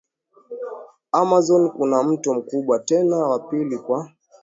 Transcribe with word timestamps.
Amazon 1.21 1.69
kuna 1.69 2.03
mto 2.03 2.33
mkubwa 2.33 2.79
tena 2.79 3.17
wa 3.17 3.39
pili 3.39 3.77
kwa 3.77 4.11